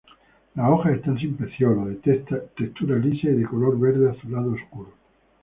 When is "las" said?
0.55-0.67